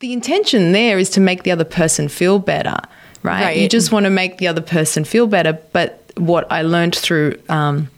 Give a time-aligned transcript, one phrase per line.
[0.00, 2.76] The intention there is to make the other person feel better,
[3.22, 3.42] right?
[3.42, 3.56] Right.
[3.58, 5.58] You just want to make the other person feel better.
[5.72, 7.88] But what I learned through um,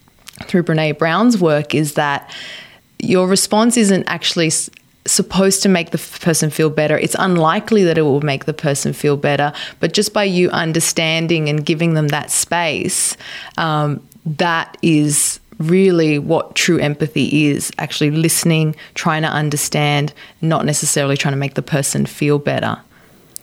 [0.44, 2.34] through Brene Brown's work is that
[2.98, 4.68] your response isn't actually s-
[5.06, 6.98] supposed to make the f- person feel better.
[6.98, 11.48] It's unlikely that it will make the person feel better, but just by you understanding
[11.48, 13.16] and giving them that space,
[13.58, 21.16] um, that is really what true empathy is actually listening, trying to understand, not necessarily
[21.16, 22.80] trying to make the person feel better.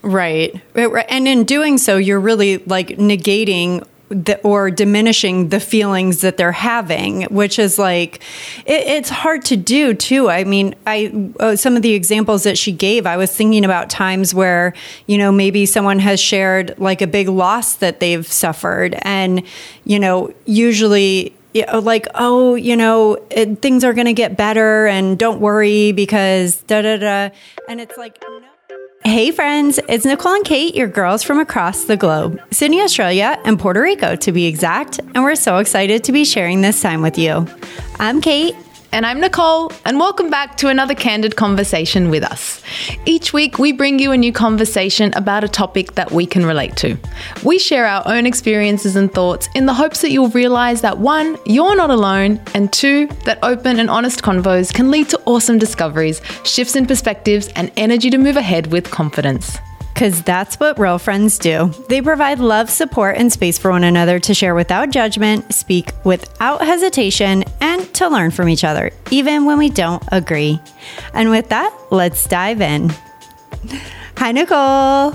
[0.02, 0.62] Right.
[0.76, 6.52] And in doing so, you're really like negating the, or diminishing the feelings that they're
[6.52, 8.22] having, which is like,
[8.66, 10.30] it, it's hard to do too.
[10.30, 13.90] I mean, I, uh, some of the examples that she gave, I was thinking about
[13.90, 14.74] times where,
[15.06, 18.96] you know, maybe someone has shared like a big loss that they've suffered.
[19.04, 19.44] And,
[19.86, 24.38] you know, usually, yeah, oh, like, oh, you know, it, things are going to get
[24.38, 27.36] better and don't worry because da da da.
[27.68, 28.42] And it's like, no.
[29.06, 33.58] Hey friends, it's Nicole and Kate, your girls from across the globe, Sydney, Australia, and
[33.58, 37.18] Puerto Rico to be exact, and we're so excited to be sharing this time with
[37.18, 37.48] you.
[37.98, 38.56] I'm Kate.
[38.92, 42.64] And I'm Nicole, and welcome back to another candid conversation with us.
[43.06, 46.76] Each week, we bring you a new conversation about a topic that we can relate
[46.78, 46.98] to.
[47.44, 51.38] We share our own experiences and thoughts in the hopes that you'll realize that one,
[51.46, 56.20] you're not alone, and two, that open and honest convos can lead to awesome discoveries,
[56.44, 59.60] shifts in perspectives, and energy to move ahead with confidence.
[60.00, 61.74] Because that's what real friends do.
[61.90, 66.62] They provide love, support, and space for one another to share without judgment, speak without
[66.62, 70.58] hesitation, and to learn from each other, even when we don't agree.
[71.14, 72.94] And with that, let's dive in.
[74.16, 75.12] Hi, Nicole.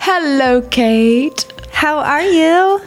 [0.00, 1.50] Hello, Kate.
[1.72, 2.82] How are you?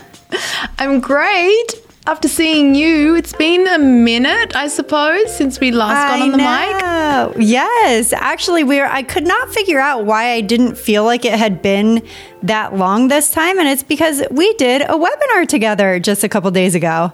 [0.77, 1.73] I'm great.
[2.09, 6.37] After seeing you, it's been a minute, I suppose, since we last got on the
[6.37, 7.47] mic.
[7.47, 8.87] Yes, actually, we were.
[8.87, 12.01] I could not figure out why I didn't feel like it had been
[12.41, 16.49] that long this time, and it's because we did a webinar together just a couple
[16.49, 17.13] days ago.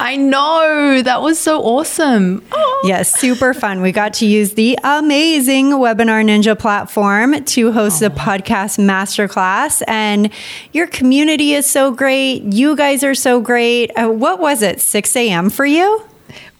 [0.00, 1.00] I know.
[1.02, 2.44] That was so awesome.
[2.50, 2.82] Oh.
[2.84, 3.82] Yes, super fun.
[3.82, 10.30] We got to use the amazing Webinar Ninja platform to host a podcast masterclass, and
[10.72, 12.42] your community is so great.
[12.42, 13.90] You guys are so great.
[13.96, 14.80] Uh, what was it?
[14.80, 15.50] Six a.m.
[15.50, 16.02] for you?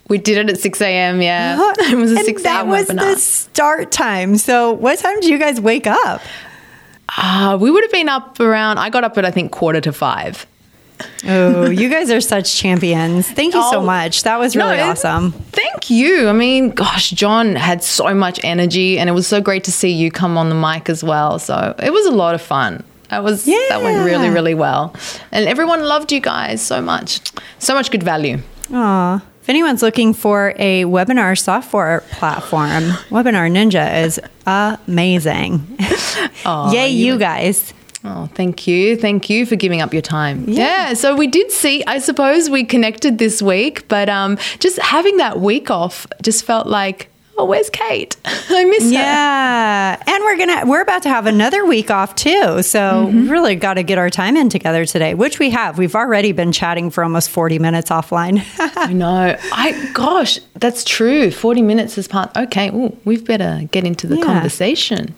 [0.08, 1.22] We did it at 6 a.m.
[1.22, 1.72] Yeah.
[1.78, 2.68] It was a And 6 that a.m.
[2.68, 3.14] was webinar.
[3.14, 4.36] the start time.
[4.36, 6.20] So, what time did you guys wake up?
[7.08, 9.92] Ah, we would have been up around, I got up at I think quarter to
[9.92, 10.46] five.
[11.26, 13.28] Oh, you guys are such champions.
[13.30, 14.22] Thank you so Oh, much.
[14.24, 15.32] That was really it- awesome.
[15.52, 16.28] Thank you.
[16.28, 19.90] I mean, gosh, John had so much energy and it was so great to see
[19.90, 21.38] you come on the mic as well.
[21.38, 22.82] So it was a lot of fun.
[23.10, 23.58] That was yeah.
[23.68, 24.94] that went really, really well.
[25.30, 27.20] And everyone loved you guys so much.
[27.58, 28.38] So much good value.
[28.72, 29.22] Aw.
[29.42, 35.66] If anyone's looking for a webinar software platform, Webinar Ninja is amazing.
[36.72, 37.74] Yay, you guys.
[38.04, 38.96] Oh, thank you.
[38.96, 40.44] Thank you for giving up your time.
[40.48, 40.94] Yeah.
[40.94, 45.38] so we did see, I suppose we connected this week, but um, just having that
[45.40, 47.08] week off just felt like,
[47.38, 48.16] oh, where's Kate?
[48.24, 48.90] I miss her.
[48.90, 50.02] Yeah.
[50.04, 52.62] And we're going to, we're about to have another week off too.
[52.62, 55.78] So we really got to get our time in together today, which we have.
[55.78, 58.44] We've already been chatting for almost 40 minutes offline.
[58.76, 59.36] I know.
[59.52, 61.30] I gosh, that's true.
[61.30, 62.36] Forty minutes is part.
[62.36, 64.24] Okay, ooh, we've better get into the Yeah.
[64.24, 65.14] conversation.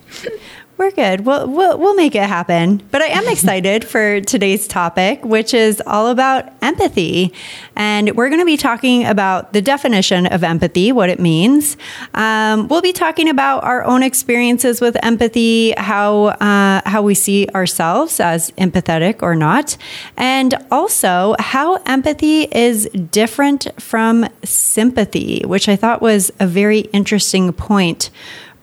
[0.76, 1.24] We're good.
[1.24, 2.82] We'll, we'll, we'll make it happen.
[2.90, 7.32] But I am excited for today's topic, which is all about empathy.
[7.76, 11.76] And we're going to be talking about the definition of empathy, what it means.
[12.14, 17.46] Um, we'll be talking about our own experiences with empathy, how, uh, how we see
[17.54, 19.76] ourselves as empathetic or not,
[20.16, 27.52] and also how empathy is different from sympathy, which I thought was a very interesting
[27.52, 28.10] point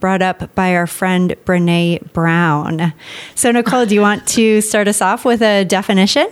[0.01, 2.91] brought up by our friend Brene Brown.
[3.35, 6.28] So, Nicole, do you want to start us off with a definition?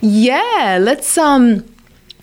[0.00, 1.64] Yeah, let's um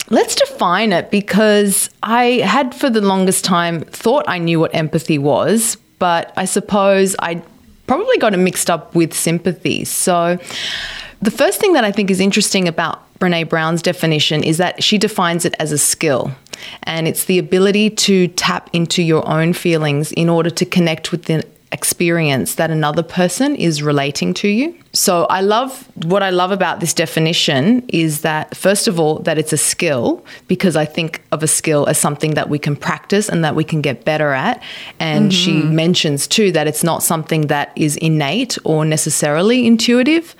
[0.09, 5.17] let's define it because I had for the longest time thought I knew what empathy
[5.19, 7.41] was, but I suppose I
[7.87, 9.85] probably got it mixed up with sympathy.
[9.85, 10.39] So
[11.21, 14.97] the first thing that I think is interesting about Brene Brown's definition is that she
[14.97, 16.31] defines it as a skill.
[16.83, 21.25] And it's the ability to tap into your own feelings in order to connect with
[21.25, 24.73] the experience that another person is relating to you.
[24.93, 29.37] So I love what I love about this definition is that first of all that
[29.37, 33.27] it's a skill because I think of a skill as something that we can practice
[33.27, 34.63] and that we can get better at
[34.99, 35.75] and she mm-hmm.
[35.75, 40.33] mentions too that it's not something that is innate or necessarily intuitive.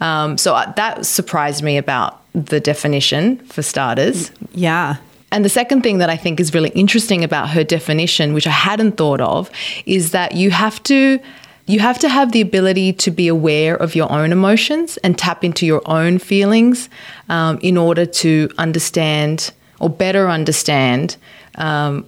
[0.00, 4.30] Um, so that surprised me about the definition for starters.
[4.52, 4.96] Yeah.
[5.30, 8.52] And the second thing that I think is really interesting about her definition, which I
[8.52, 9.50] hadn't thought of,
[9.86, 11.20] is that you have to
[11.66, 15.42] you have to have the ability to be aware of your own emotions and tap
[15.42, 16.90] into your own feelings
[17.30, 19.50] um, in order to understand
[19.80, 21.16] or better understand
[21.54, 22.04] um,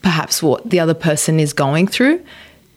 [0.00, 2.24] perhaps what the other person is going through.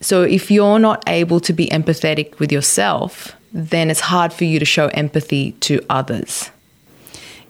[0.02, 4.60] So if you're not able to be empathetic with yourself, then it's hard for you
[4.60, 6.52] to show empathy to others.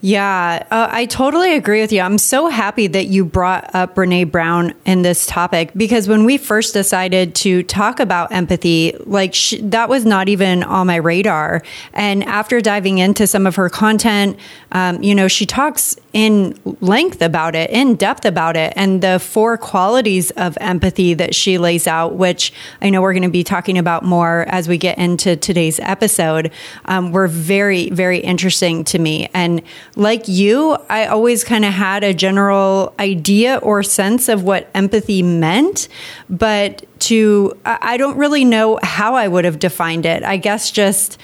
[0.03, 2.01] Yeah, uh, I totally agree with you.
[2.01, 6.39] I'm so happy that you brought up Brene Brown in this topic because when we
[6.39, 11.61] first decided to talk about empathy, like sh- that was not even on my radar.
[11.93, 14.39] And after diving into some of her content,
[14.71, 19.19] um, you know, she talks in length about it, in depth about it, and the
[19.19, 22.51] four qualities of empathy that she lays out, which
[22.81, 26.51] I know we're going to be talking about more as we get into today's episode,
[26.85, 29.29] um, were very, very interesting to me.
[29.33, 29.61] And
[29.95, 35.21] like you, I always kind of had a general idea or sense of what empathy
[35.21, 35.89] meant,
[36.29, 40.23] but to, I don't really know how I would have defined it.
[40.23, 41.17] I guess just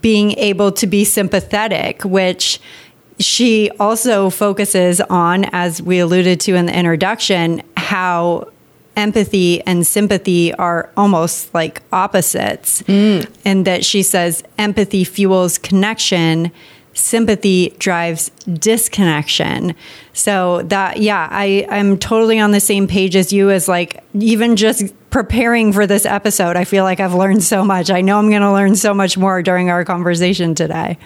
[0.00, 2.60] being able to be sympathetic, which
[3.18, 8.48] she also focuses on, as we alluded to in the introduction, how
[8.96, 12.82] empathy and sympathy are almost like opposites.
[12.82, 13.28] Mm.
[13.44, 16.52] And that she says empathy fuels connection,
[16.98, 19.74] sympathy drives disconnection.
[20.12, 24.56] So that, yeah, I, I'm totally on the same page as you as like even
[24.56, 26.56] just preparing for this episode.
[26.56, 27.90] I feel like I've learned so much.
[27.90, 30.98] I know I'm going to learn so much more during our conversation today.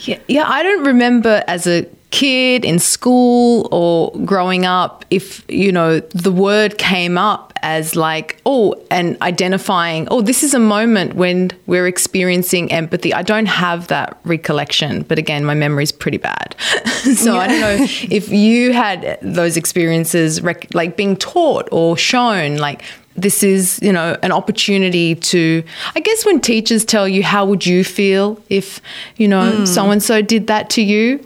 [0.00, 5.72] Yeah, yeah, I don't remember as a kid in school or growing up if you
[5.72, 11.14] know the word came up as like oh and identifying oh this is a moment
[11.16, 13.12] when we're experiencing empathy.
[13.12, 16.54] I don't have that recollection but again my memory is pretty bad.
[17.06, 17.40] So yeah.
[17.40, 22.82] i don't know if you had those experiences rec- like being taught or shown like
[23.14, 25.62] this is you know an opportunity to
[25.94, 28.80] i guess when teachers tell you how would you feel if
[29.18, 31.24] you know so and so did that to you?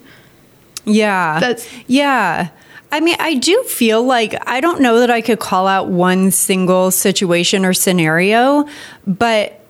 [0.84, 1.40] Yeah.
[1.40, 2.50] That's yeah
[2.92, 6.30] I mean, I do feel like I don't know that I could call out one
[6.30, 8.66] single situation or scenario,
[9.06, 9.60] but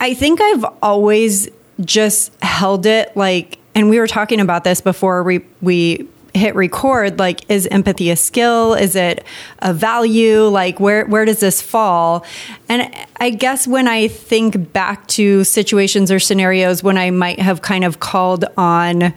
[0.00, 1.48] I think I've always
[1.80, 7.18] just held it like, and we were talking about this before we, we hit record
[7.18, 8.74] like is empathy a skill?
[8.74, 9.24] Is it
[9.60, 10.44] a value?
[10.44, 12.24] Like where where does this fall?
[12.68, 17.62] And i guess when i think back to situations or scenarios when i might have
[17.62, 19.14] kind of called on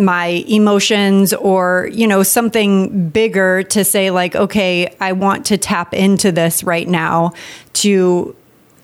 [0.00, 5.94] my emotions or you know something bigger to say like okay i want to tap
[5.94, 7.32] into this right now
[7.72, 8.34] to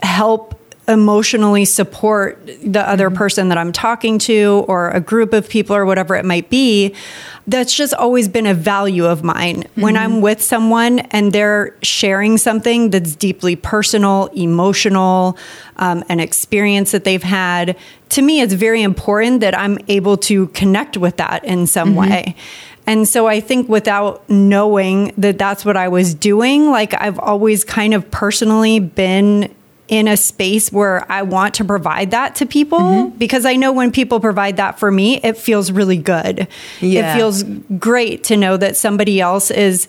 [0.02, 0.55] help
[0.88, 3.16] emotionally support the other mm-hmm.
[3.16, 6.94] person that I'm talking to or a group of people or whatever it might be,
[7.46, 9.62] that's just always been a value of mine.
[9.62, 9.80] Mm-hmm.
[9.80, 15.36] When I'm with someone and they're sharing something that's deeply personal, emotional,
[15.76, 17.76] um, an experience that they've had,
[18.10, 22.10] to me, it's very important that I'm able to connect with that in some mm-hmm.
[22.10, 22.36] way.
[22.86, 27.64] And so I think without knowing that that's what I was doing, like I've always
[27.64, 29.52] kind of personally been
[29.88, 33.18] in a space where I want to provide that to people mm-hmm.
[33.18, 36.48] because I know when people provide that for me, it feels really good.
[36.80, 37.12] Yeah.
[37.12, 37.44] It feels
[37.78, 39.86] great to know that somebody else is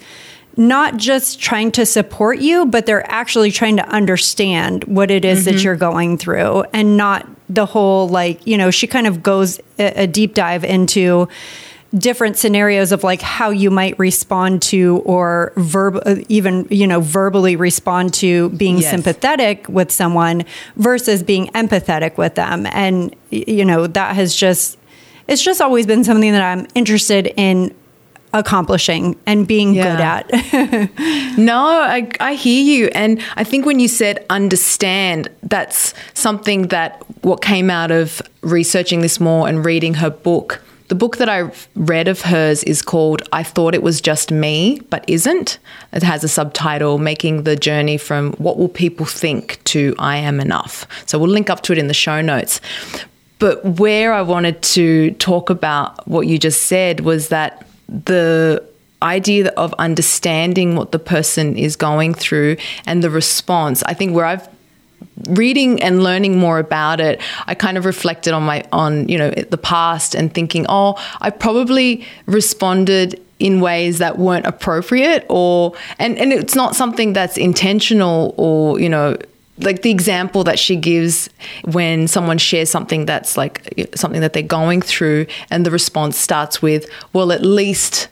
[0.56, 5.46] not just trying to support you, but they're actually trying to understand what it is
[5.46, 5.56] mm-hmm.
[5.56, 9.60] that you're going through and not the whole like, you know, she kind of goes
[9.80, 11.28] a, a deep dive into
[11.96, 17.00] different scenarios of like how you might respond to or verb uh, even you know
[17.00, 18.90] verbally respond to being yes.
[18.90, 20.44] sympathetic with someone
[20.76, 24.78] versus being empathetic with them and you know that has just
[25.28, 27.74] it's just always been something that I'm interested in
[28.34, 30.24] accomplishing and being yeah.
[30.28, 31.38] good at.
[31.38, 32.88] no, I, I hear you.
[32.94, 39.02] And I think when you said understand, that's something that what came out of researching
[39.02, 43.22] this more and reading her book the book that I read of hers is called
[43.34, 45.60] I Thought It Was Just Me, but Isn't.
[45.92, 50.40] It has a subtitle, Making the Journey from What Will People Think to I Am
[50.40, 50.88] Enough.
[51.06, 52.62] So we'll link up to it in the show notes.
[53.40, 58.64] But where I wanted to talk about what you just said was that the
[59.02, 63.84] idea of understanding what the person is going through and the response.
[63.84, 64.48] I think where I've
[65.30, 69.32] reading and learning more about it i kind of reflected on my on you know
[69.32, 76.18] the past and thinking oh i probably responded in ways that weren't appropriate or and
[76.18, 79.18] and it's not something that's intentional or you know
[79.60, 81.30] like the example that she gives
[81.66, 86.62] when someone shares something that's like something that they're going through and the response starts
[86.62, 88.08] with well at least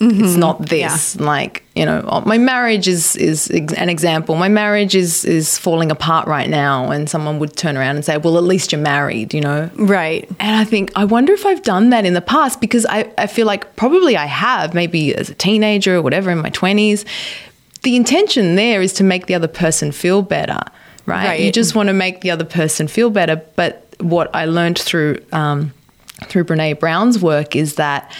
[0.00, 1.18] It's not this.
[1.18, 4.36] Like you know, oh, my marriage is is an example.
[4.36, 8.16] My marriage is is falling apart right now, and someone would turn around and say,
[8.16, 9.70] "Well, at least you're married," you know.
[9.74, 10.28] Right.
[10.38, 13.26] And I think, I wonder if I've done that in the past because I, I
[13.26, 17.04] feel like probably I have, maybe as a teenager or whatever in my 20s.
[17.82, 20.60] The intention there is to make the other person feel better,
[21.06, 21.26] right?
[21.26, 21.40] Right.
[21.40, 23.36] You just want to make the other person feel better.
[23.56, 25.72] But what I learned through, um,
[26.24, 28.10] through Brene Brown's work is that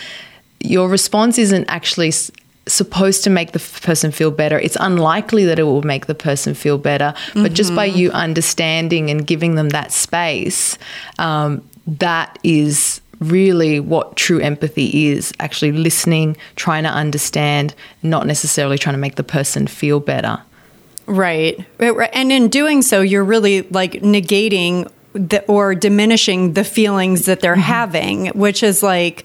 [0.64, 2.30] your response isn't actually s-
[2.66, 4.58] supposed to make the f- person feel better.
[4.58, 9.10] It's unlikely that it will make the person feel better, but just by you understanding
[9.10, 10.78] and giving them that space,
[11.18, 18.78] um, that is really what true empathy is actually listening, trying to understand, not necessarily
[18.78, 20.40] trying to make the person feel better.
[21.06, 21.64] Right.
[21.78, 27.52] And in doing so, you're really like negating the, or diminishing the feelings that they're
[27.52, 27.62] mm-hmm.
[27.62, 29.20] having, which is like,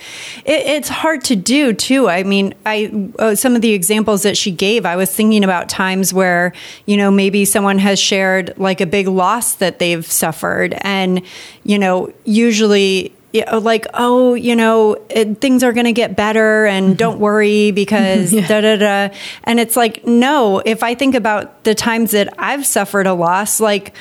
[0.46, 2.08] it, it's hard to do too.
[2.08, 5.68] I mean, I, uh, some of the examples that she gave, I was thinking about
[5.68, 6.54] times where,
[6.86, 10.76] you know, maybe someone has shared like a big loss that they've suffered.
[10.82, 11.24] And,
[11.64, 16.16] you know, usually, yeah, uh, like, oh, you know, it, things are going to get
[16.16, 16.98] better and mm-hmm.
[16.98, 18.48] don't worry because mm-hmm.
[18.48, 19.16] da da da.
[19.44, 23.60] And it's like, no, if I think about the times that I've suffered a loss,
[23.60, 23.96] like,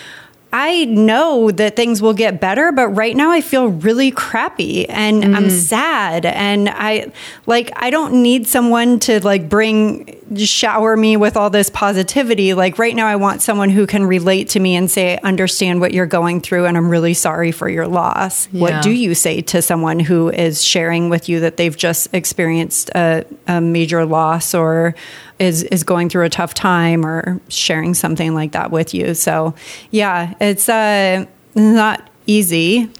[0.50, 5.22] I know that things will get better, but right now I feel really crappy and
[5.36, 5.50] I'm mm.
[5.50, 6.24] sad.
[6.24, 7.12] And I
[7.44, 12.54] like, I don't need someone to like bring, shower me with all this positivity.
[12.54, 15.80] Like, right now, I want someone who can relate to me and say, I understand
[15.80, 16.64] what you're going through.
[16.64, 18.48] And I'm really sorry for your loss.
[18.50, 18.60] Yeah.
[18.60, 22.90] What do you say to someone who is sharing with you that they've just experienced
[22.94, 24.94] a, a major loss or
[25.38, 29.14] is is going through a tough time or sharing something like that with you.
[29.14, 29.54] So,
[29.90, 32.90] yeah, it's uh not easy.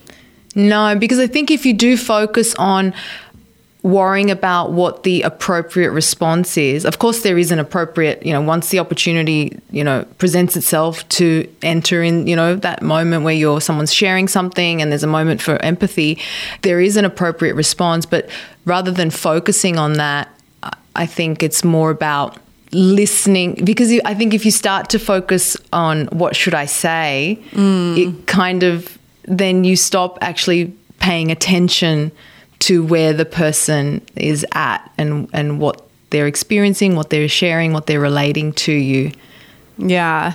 [0.54, 2.94] No, because I think if you do focus on
[3.82, 8.40] worrying about what the appropriate response is, of course, there is an appropriate, you know,
[8.40, 13.34] once the opportunity, you know, presents itself to enter in, you know, that moment where
[13.34, 16.18] you're someone's sharing something and there's a moment for empathy,
[16.62, 18.04] there is an appropriate response.
[18.04, 18.28] But
[18.64, 20.28] rather than focusing on that,
[21.02, 22.38] I- think it's more about
[22.72, 27.96] listening because I think if you start to focus on what should I say, mm.
[27.96, 32.12] it kind of then you stop actually paying attention
[32.60, 37.86] to where the person is at and and what they're experiencing, what they're sharing, what
[37.86, 39.12] they're relating to you.
[39.78, 40.34] Yeah.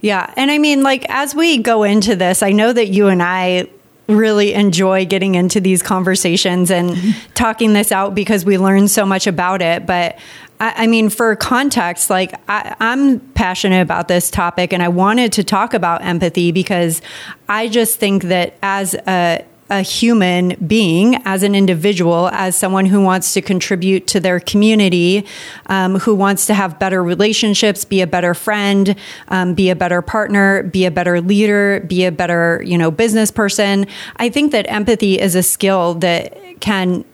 [0.00, 0.32] Yeah.
[0.36, 3.68] And I mean, like, as we go into this, I know that you and I
[4.08, 6.96] really enjoy getting into these conversations and
[7.34, 9.86] talking this out because we learn so much about it.
[9.86, 10.18] But
[10.60, 15.32] I, I mean, for context, like, I, I'm passionate about this topic and I wanted
[15.34, 17.02] to talk about empathy because
[17.48, 23.00] I just think that as a a human being, as an individual, as someone who
[23.00, 25.26] wants to contribute to their community,
[25.66, 28.94] um, who wants to have better relationships, be a better friend,
[29.28, 33.30] um, be a better partner, be a better leader, be a better, you know, business
[33.30, 33.86] person.
[34.16, 37.04] I think that empathy is a skill that can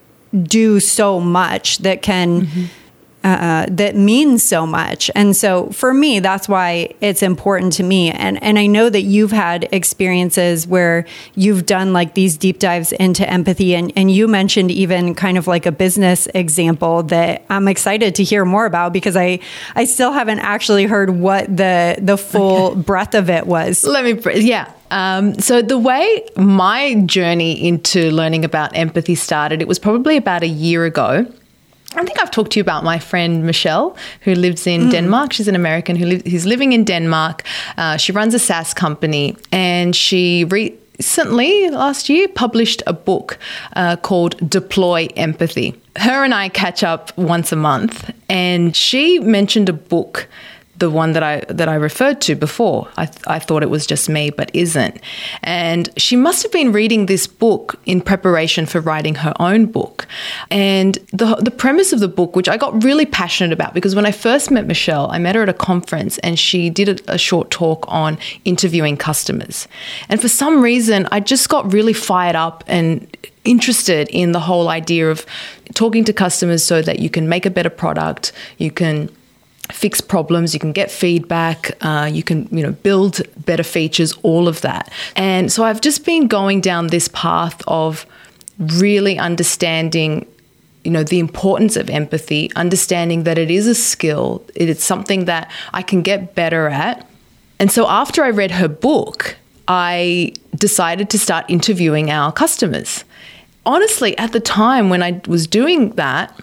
[0.43, 2.47] do so much, that can
[3.23, 5.09] uh, that means so much.
[5.15, 8.11] And so for me, that's why it's important to me.
[8.11, 12.91] And and I know that you've had experiences where you've done like these deep dives
[12.91, 17.67] into empathy and, and you mentioned even kind of like a business example that I'm
[17.67, 19.39] excited to hear more about because I
[19.75, 23.83] I still haven't actually heard what the the full breadth of it was.
[23.83, 24.71] Let me, yeah.
[24.91, 30.43] Um, so the way my journey into learning about empathy started, it was probably about
[30.43, 31.25] a year ago.
[31.95, 35.33] I think I've talked to you about my friend Michele, who lives in Denmark.
[35.33, 36.17] She's an American who.
[36.29, 37.43] Who's living in Denmark.
[37.77, 43.37] Uh, she runs a SaaS company, and she recently, last year, published a book
[43.75, 49.69] uh, called "Deploy Empathy." Her and I catch up once a month, and she mentioned
[49.69, 50.27] a book
[50.77, 52.87] the one that I that I referred to before.
[52.97, 54.99] I, th- I thought it was just me, but isn't.
[55.43, 60.07] And she must have been reading this book in preparation for writing her own book.
[60.49, 64.05] And the the premise of the book, which I got really passionate about, because when
[64.05, 67.17] I first met Michele, I met her at a conference, and she did a, a
[67.17, 69.67] short talk on interviewing customers.
[70.09, 73.07] And for some reason, I just got really fired up and
[73.45, 75.25] interested in the whole idea of
[75.73, 79.09] talking to customers so that you can make a better product, you can
[79.71, 84.47] fix problems you can get feedback uh, you can you know build better features all
[84.47, 84.91] of that.
[85.15, 88.05] And so i've just been going down this path of
[88.59, 90.25] really understanding
[90.83, 95.25] you know the importance of empathy understanding that it is a skill it is something
[95.25, 97.07] that i can get better at.
[97.59, 103.05] And so after i read her book i decided to start interviewing our customers.
[103.65, 106.37] Honestly at the time when i was doing that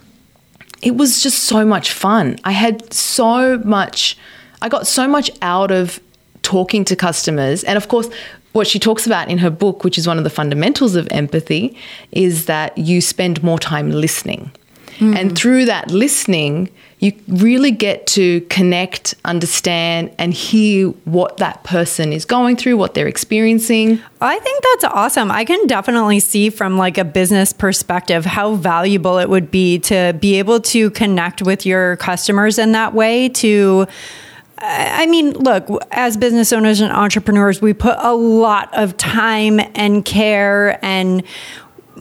[0.82, 2.38] it was just so much fun.
[2.44, 4.16] I had so much,
[4.62, 6.00] I got so much out of
[6.42, 7.64] talking to customers.
[7.64, 8.08] And of course,
[8.52, 11.76] what she talks about in her book, which is one of the fundamentals of empathy,
[12.12, 14.50] is that you spend more time listening.
[14.98, 15.16] Mm.
[15.16, 16.70] And through that listening,
[17.00, 22.92] you really get to connect, understand, and hear what that person is going through, what
[22.92, 23.98] they're experiencing.
[24.20, 25.30] I think that's awesome.
[25.30, 30.14] I can definitely see from like a business perspective how valuable it would be to
[30.20, 33.86] be able to connect with your customers in that way to
[34.62, 40.04] I mean, look, as business owners and entrepreneurs, we put a lot of time and
[40.04, 41.22] care and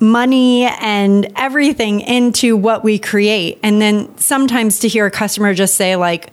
[0.01, 3.59] money and everything into what we create.
[3.63, 6.31] And then sometimes to hear a customer just say, like,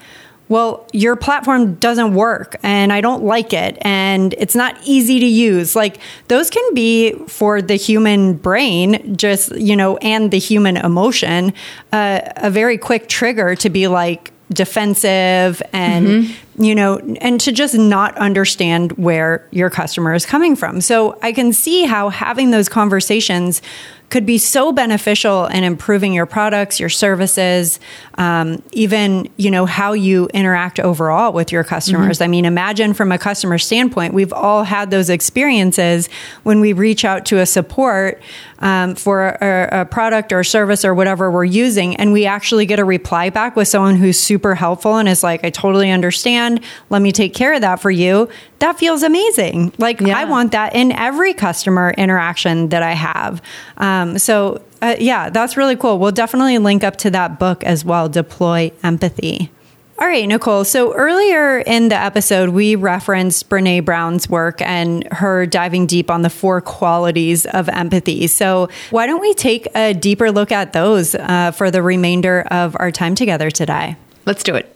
[0.48, 5.26] well, your platform doesn't work and I don't like it and it's not easy to
[5.26, 5.74] use.
[5.74, 11.52] Like, those can be for the human brain, just, you know, and the human emotion,
[11.92, 16.62] uh, a very quick trigger to be like, defensive and mm-hmm.
[16.62, 21.32] you know and to just not understand where your customer is coming from so i
[21.32, 23.60] can see how having those conversations
[24.08, 27.80] could be so beneficial in improving your products, your services,
[28.18, 32.18] um, even you know how you interact overall with your customers.
[32.18, 32.24] Mm-hmm.
[32.24, 36.08] I mean, imagine from a customer standpoint, we've all had those experiences
[36.44, 38.22] when we reach out to a support
[38.60, 42.78] um, for a, a, product or service or whatever we're using, and we actually get
[42.78, 46.60] a reply back with someone who's super helpful and is like, "I totally understand.
[46.90, 48.28] Let me take care of that for you."
[48.60, 49.74] That feels amazing.
[49.78, 50.16] Like yeah.
[50.16, 53.42] I want that in every customer interaction that I have.
[53.76, 55.98] Um, um, so, uh, yeah, that's really cool.
[55.98, 59.50] We'll definitely link up to that book as well Deploy Empathy.
[59.98, 60.64] All right, Nicole.
[60.64, 66.20] So earlier in the episode, we referenced Brene Brown's work and her diving deep on
[66.20, 68.26] the four qualities of empathy.
[68.26, 72.76] So why don't we take a deeper look at those uh, for the remainder of
[72.78, 73.96] our time together today?
[74.26, 74.74] Let's do it.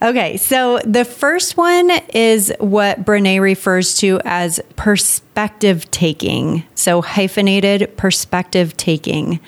[0.00, 6.62] Okay, so the first one is what Brene refers to as perspective taking.
[6.76, 9.40] So, hyphenated perspective taking.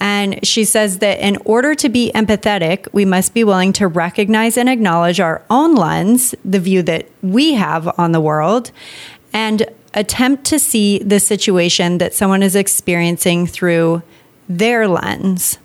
[0.00, 4.56] And she says that in order to be empathetic, we must be willing to recognize
[4.56, 8.72] and acknowledge our own lens, the view that we have on the world,
[9.32, 14.02] and attempt to see the situation that someone is experiencing through
[14.48, 15.58] their lens.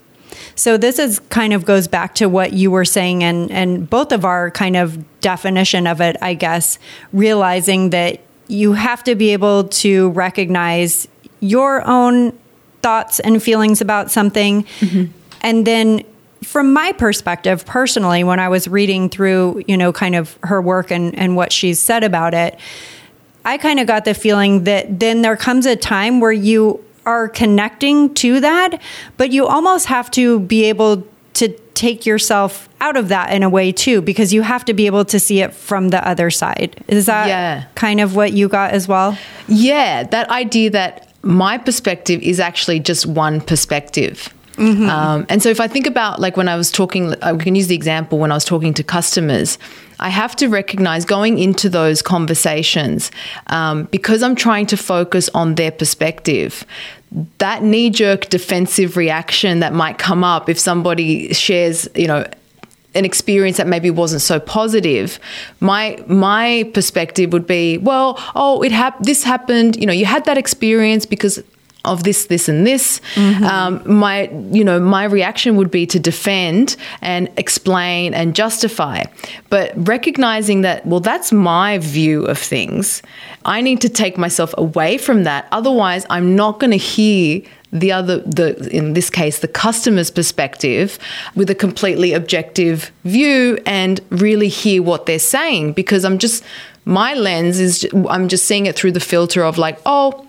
[0.58, 4.12] So this is kind of goes back to what you were saying and and both
[4.12, 6.80] of our kind of definition of it, I guess,
[7.14, 11.08] realizing that you have to be able to recognize
[11.40, 12.38] your own
[12.82, 15.06] thoughts and feelings about something mm-hmm.
[15.42, 16.04] and then
[16.44, 20.92] from my perspective personally when i was reading through you know kind of her work
[20.92, 22.58] and, and what she's said about it
[23.46, 27.30] i kind of got the feeling that then there comes a time where you are
[27.30, 28.82] connecting to that,
[29.16, 33.50] but you almost have to be able to take yourself out of that in a
[33.50, 36.84] way too, because you have to be able to see it from the other side.
[36.88, 37.66] Is that yeah.
[37.76, 39.18] kind of what you got as well?
[39.48, 44.34] Yeah, that idea that my perspective is actually just one perspective.
[44.58, 44.90] Mm-hmm.
[44.90, 47.54] Um, and so if I think about like when I was talking, I uh, can
[47.54, 49.60] use the example when I was talking to customers,
[50.00, 53.12] I have to recognize going into those conversations
[53.48, 56.66] um, because I'm trying to focus on their perspective.
[57.40, 62.26] That knee jerk defensive reaction that might come up if somebody shares, you know,
[62.96, 65.20] an experience that maybe wasn't so positive
[65.60, 70.26] my my perspective would be well oh it hap- this happened you know you had
[70.26, 71.44] that experience because
[71.88, 73.02] of this, this, and this.
[73.16, 73.44] Mm-hmm.
[73.44, 79.04] Um, my, you know, my reaction would be to defend and explain and justify.
[79.50, 83.02] But recognizing that, well, that's my view of things.
[83.46, 85.48] I need to take myself away from that.
[85.52, 90.98] Otherwise, I'm not going to hear the other the in this case the customer's perspective
[91.36, 96.44] with a completely objective view and really hear what they're saying because I'm just
[96.86, 100.27] my lens is I'm just seeing it through the filter of like oh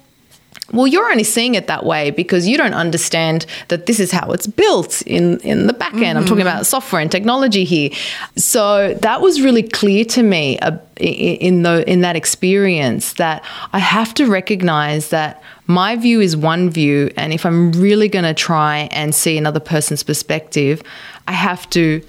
[0.73, 4.31] well, you're only seeing it that way because you don't understand that this is how
[4.33, 6.03] it's built in, in the back end.
[6.03, 6.19] Mm-hmm.
[6.19, 6.49] I'm talking mm-hmm.
[6.49, 7.91] about software and technology here.
[8.37, 13.79] So that was really clear to me uh, in, the, in that experience that I
[13.79, 17.11] have to recognize that my view is one view.
[17.17, 20.83] And if I'm really going to try and see another person's perspective,
[21.27, 22.03] I have to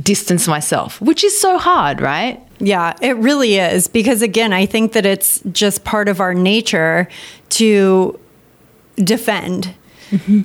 [0.00, 2.40] distance myself, which is so hard, right?
[2.62, 3.88] Yeah, it really is.
[3.88, 7.08] Because again, I think that it's just part of our nature
[7.50, 8.18] to
[8.96, 9.74] defend.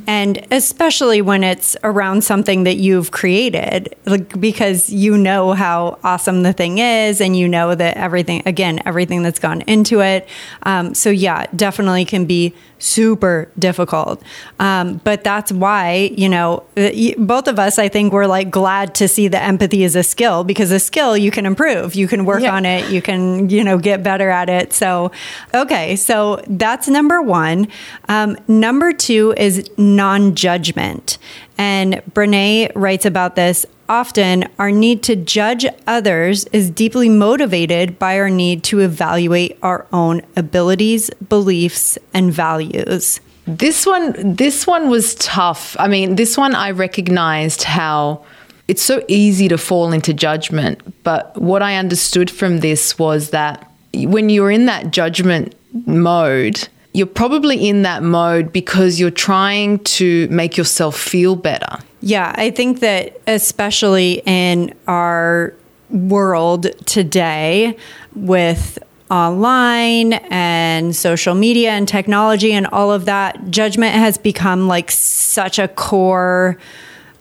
[0.07, 6.43] And especially when it's around something that you've created, like because you know how awesome
[6.43, 10.27] the thing is and you know that everything, again, everything that's gone into it.
[10.63, 14.21] Um, so, yeah, definitely can be super difficult.
[14.59, 18.93] Um, but that's why, you know, uh, both of us, I think, we're like glad
[18.95, 22.23] to see that empathy is a skill because a skill you can improve, you can
[22.25, 22.55] work Yeah.
[22.55, 24.73] on it, you can, you know, get better at it.
[24.73, 25.11] So,
[25.55, 27.67] okay, so that's number one.
[28.07, 31.17] Um, number two is non judgment.
[31.57, 34.45] And Brene writes about this often.
[34.59, 40.21] Our need to judge others is deeply motivated by our need to evaluate our own
[40.35, 43.19] abilities, beliefs, and values.
[43.45, 45.75] This one, this one was tough.
[45.79, 48.25] I mean, this one I recognized how
[48.67, 50.81] it's so easy to fall into judgment.
[51.03, 56.67] But what I understood from this was that when you're in that judgment mode,
[56.97, 61.77] you're probably in that mode because you're trying to make yourself feel better.
[62.01, 65.53] Yeah, I think that especially in our
[65.91, 67.77] world today
[68.15, 68.79] with
[69.11, 75.59] online and social media and technology and all of that, judgment has become like such
[75.59, 76.57] a core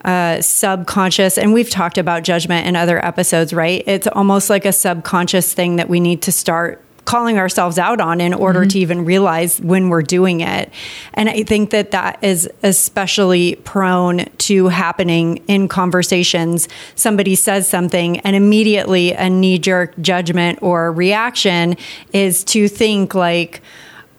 [0.07, 3.83] uh, subconscious, and we've talked about judgment in other episodes, right?
[3.87, 8.21] It's almost like a subconscious thing that we need to start calling ourselves out on
[8.21, 8.69] in order mm-hmm.
[8.69, 10.71] to even realize when we're doing it.
[11.15, 16.69] And I think that that is especially prone to happening in conversations.
[16.97, 21.77] Somebody says something, and immediately a knee jerk judgment or reaction
[22.13, 23.63] is to think, like,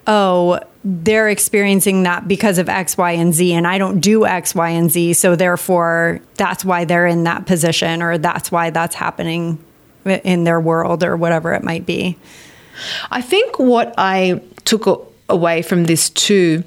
[0.07, 4.55] oh, they're experiencing that because of X, Y, and Z, and I don't do X,
[4.55, 5.13] Y, and Z.
[5.13, 9.59] So therefore, that's why they're in that position, or that's why that's happening
[10.05, 12.17] in their world, or whatever it might be.
[13.11, 16.63] I think what I took away from this too,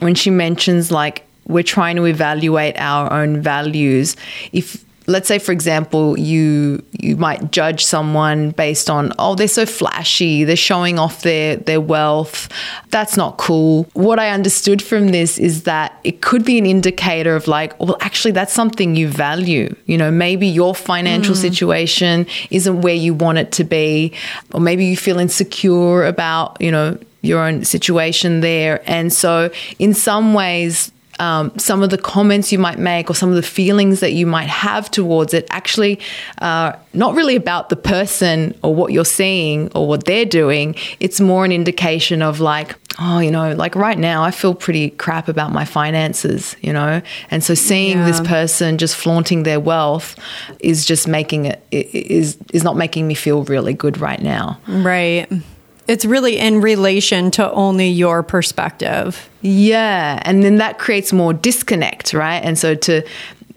[0.00, 4.16] when she mentions like we're trying to evaluate our own values,
[4.52, 9.66] if let's say for example you you might judge someone based on oh they're so
[9.66, 10.44] flashy.
[10.44, 12.48] They're showing off their their wealth.
[12.90, 13.88] That's not cool.
[13.94, 17.96] What i understood from this is that it could be an indicator of like well
[18.00, 19.74] actually that's something you value.
[19.86, 21.40] You know maybe your financial hmm.
[21.40, 24.12] situation isn't where you want it to be
[24.52, 28.82] or maybe you feel insecure about you know your own situation there.
[28.86, 33.28] And so in some ways um, some of the comments you might make or some
[33.28, 35.98] of the feelings that you might have towards it actually
[36.40, 40.74] uh, not really about the person or what you're seeing or what they're doing.
[41.00, 44.90] It's more an indication of like, oh, you know, like right now I feel pretty
[44.90, 47.02] crap about my finances, you know?
[47.30, 50.16] And so seeing this person just flaunting their wealth
[50.60, 54.58] is just making it, is, is not making me feel really good right now.
[54.66, 55.26] Right.
[55.88, 59.28] It's really in relation to only your perspective.
[59.40, 62.40] Yeah, and then that creates more disconnect, right?
[62.44, 63.02] And so to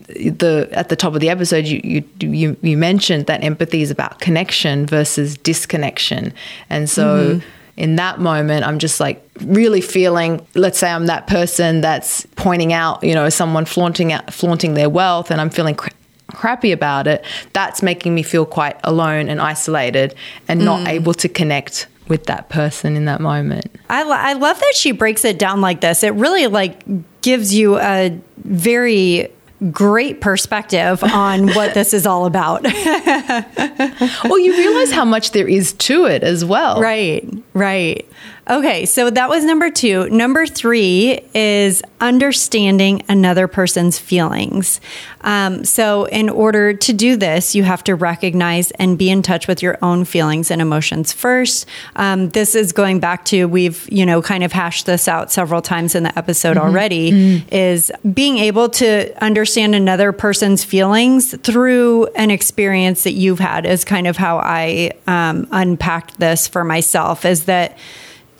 [0.07, 3.91] the at the top of the episode, you you you, you mentioned that empathy is
[3.91, 6.33] about connection versus disconnection,
[6.69, 7.35] and so.
[7.35, 7.47] Mm-hmm.
[7.77, 10.45] In that moment, I'm just like really feeling.
[10.55, 14.89] Let's say I'm that person that's pointing out, you know, someone flaunting out, flaunting their
[14.89, 15.93] wealth, and I'm feeling cra-
[16.27, 17.23] crappy about it.
[17.53, 20.13] That's making me feel quite alone and isolated,
[20.49, 20.89] and not mm.
[20.89, 23.67] able to connect with that person in that moment.
[23.89, 26.03] I, lo- I love that she breaks it down like this.
[26.03, 26.83] It really like
[27.21, 29.31] gives you a very
[29.71, 32.63] great perspective on what this is all about.
[32.63, 36.81] well, you realize how much there is to it as well.
[36.81, 38.05] Right, right.
[38.49, 40.09] Okay, so that was number two.
[40.09, 44.81] Number three is understanding another person's feelings.
[45.21, 49.47] Um, so, in order to do this, you have to recognize and be in touch
[49.47, 51.67] with your own feelings and emotions first.
[51.95, 55.61] Um, this is going back to we've you know kind of hashed this out several
[55.61, 57.45] times in the episode already.
[57.51, 63.85] Is being able to understand another person's feelings through an experience that you've had is
[63.85, 67.23] kind of how I um, unpacked this for myself.
[67.23, 67.77] Is that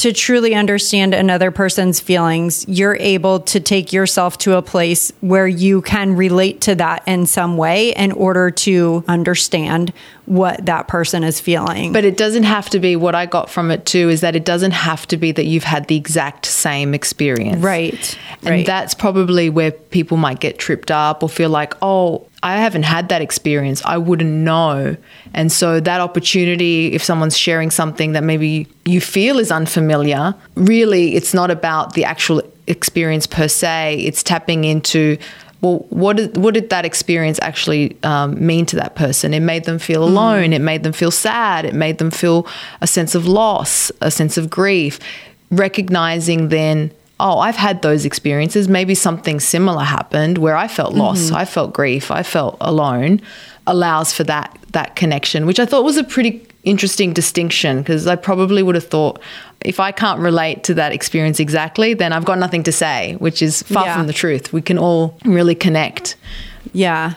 [0.02, 5.48] to truly understand another person's feelings, you're able to take yourself to a place where
[5.48, 9.94] you can relate to that in some way in order to understand
[10.32, 11.92] what that person is feeling.
[11.92, 14.46] But it doesn't have to be what I got from it too is that it
[14.46, 17.62] doesn't have to be that you've had the exact same experience.
[17.62, 18.66] Right, And right.
[18.66, 23.10] that's probably where people might get tripped up or feel like, oh, I haven't had
[23.10, 23.84] that experience.
[23.84, 24.96] I wouldn't know.
[25.34, 31.16] And so that opportunity, if someone's sharing something that maybe you feel is unfamiliar, really
[31.16, 34.00] it's not about the actual experience per se.
[34.00, 35.18] It's tapping into
[35.62, 39.34] well, what did, what did that experience actually um, mean to that person?
[39.34, 40.54] It made them feel alone.
[40.54, 41.66] It made them feel sad.
[41.66, 42.48] It made them feel
[42.82, 45.00] a sense of loss, a sense of grief.
[45.52, 48.68] Recognizing then, oh, I've had those experiences.
[48.68, 51.36] Maybe something similar happened where I felt loss, mm-hmm.
[51.36, 53.22] I felt grief, I felt alone,
[53.68, 58.16] allows for that that connection, which I thought was a pretty interesting distinction because I
[58.16, 59.20] probably would have thought
[59.66, 63.42] if I can't relate to that experience exactly, then I've got nothing to say, which
[63.42, 63.98] is far Yeah.
[63.98, 64.52] from the truth.
[64.54, 66.16] We can all really connect.
[66.74, 67.14] Yeah.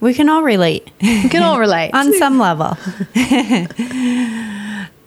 [0.00, 1.90] We can all relate We can all relate.
[1.94, 2.76] on some level.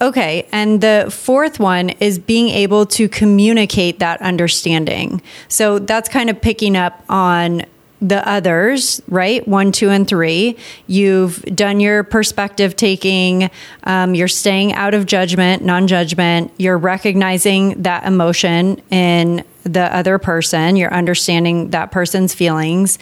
[0.01, 0.47] okay.
[0.51, 5.21] And the fourth one is being able to communicate that understanding.
[5.47, 7.63] So that's kind of picking up on
[8.01, 9.47] the others, right?
[9.47, 10.57] One, two, and three.
[10.87, 13.51] You've done your perspective taking,
[13.83, 20.17] um, you're staying out of judgment, non judgment, you're recognizing that emotion in the other
[20.17, 22.97] person, you're understanding that person's feelings.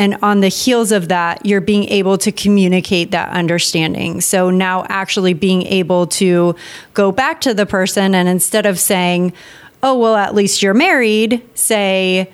[0.00, 4.22] And on the heels of that, you're being able to communicate that understanding.
[4.22, 6.56] So now actually being able to
[6.94, 9.34] go back to the person and instead of saying,
[9.82, 12.32] oh, well, at least you're married, say,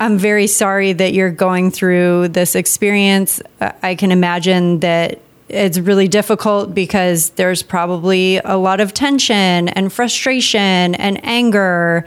[0.00, 3.42] I'm very sorry that you're going through this experience.
[3.60, 5.20] I can imagine that
[5.50, 12.06] it's really difficult because there's probably a lot of tension and frustration and anger,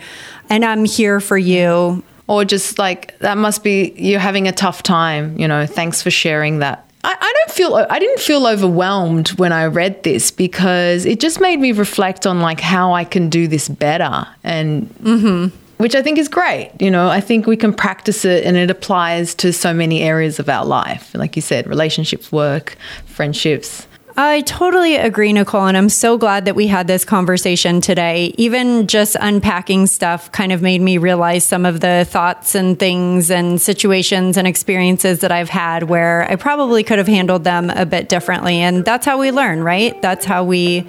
[0.49, 2.03] and I'm here for you.
[2.27, 6.11] Or just like that must be you're having a tough time you know thanks for
[6.11, 6.89] sharing that.
[7.03, 11.39] I, I don't feel i didn't feel overwhelmed when i read this because it just
[11.39, 15.55] made me reflect on like how i can do this better and mm-hmm.
[15.77, 17.09] which i think is great you know.
[17.09, 20.65] I think we can practice it and it applies to so many areas of our
[20.65, 21.13] life.
[21.13, 26.55] Like you said relationships work friendships I totally agree, Nicole, and I'm so glad that
[26.55, 28.33] we had this conversation today.
[28.37, 33.29] Even just unpacking stuff kind of made me realize some of the thoughts and things
[33.29, 37.85] and situations and experiences that I've had where I probably could have handled them a
[37.85, 38.55] bit differently.
[38.61, 40.01] And that's how we learn, right?
[40.01, 40.87] That's how we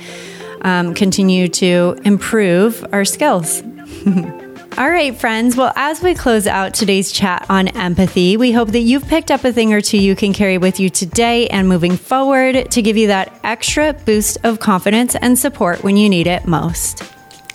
[0.60, 3.60] um, continue to improve our skills.
[4.78, 5.56] All right, friends.
[5.56, 9.42] Well, as we close out today's chat on empathy, we hope that you've picked up
[9.42, 12.94] a thing or two you can carry with you today and moving forward to give
[12.94, 17.02] you that extra boost of confidence and support when you need it most.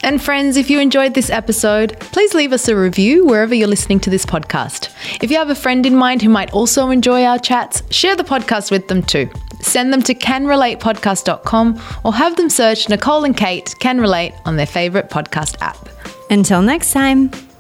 [0.01, 3.99] And friends, if you enjoyed this episode, please leave us a review wherever you're listening
[3.99, 4.89] to this podcast.
[5.21, 8.23] If you have a friend in mind who might also enjoy our chats, share the
[8.23, 9.29] podcast with them too.
[9.59, 14.65] Send them to canrelatepodcast.com or have them search Nicole and Kate Can Relate on their
[14.65, 15.87] favorite podcast app.
[16.31, 17.50] Until next time.